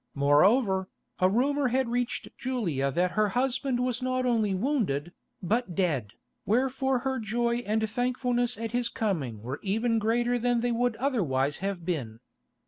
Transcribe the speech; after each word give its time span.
Moreover, 0.15 0.89
a 1.19 1.29
rumour 1.29 1.67
had 1.67 1.87
reached 1.87 2.29
Julia 2.35 2.89
that 2.89 3.11
her 3.11 3.29
husband 3.37 3.79
was 3.85 4.01
not 4.01 4.25
only 4.25 4.55
wounded, 4.55 5.11
but 5.43 5.75
dead, 5.75 6.13
wherefore 6.43 6.97
her 7.05 7.19
joy 7.19 7.57
and 7.67 7.87
thankfulness 7.87 8.57
at 8.57 8.71
his 8.71 8.89
coming 8.89 9.43
were 9.43 9.59
even 9.61 9.99
greater 9.99 10.39
than 10.39 10.61
they 10.61 10.71
would 10.71 10.95
otherwise 10.95 11.59
have 11.59 11.85
been. 11.85 12.19